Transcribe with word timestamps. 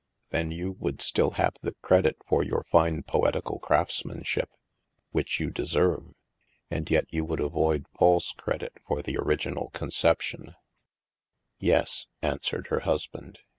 Then 0.31 0.49
you 0.49 0.71
would 0.79 0.99
still 0.99 1.29
have 1.37 1.53
the 1.61 1.75
credit 1.83 2.17
for 2.25 2.41
your 2.41 2.63
fine 2.71 3.03
poetical 3.03 3.59
craftsmanship— 3.59 4.49
which 5.11 5.39
you 5.39 5.51
deserve— 5.51 6.15
and 6.71 6.89
yet 6.89 7.05
you 7.13 7.23
would 7.23 7.39
avoid 7.39 7.85
false 7.99 8.31
credit 8.31 8.73
for 8.87 9.03
the 9.03 9.17
original 9.19 9.69
concep 9.75 10.17
tion/'" 10.21 10.55
Yes/' 11.61 12.07
answered 12.23 12.65
her 12.71 12.79
husband. 12.79 13.41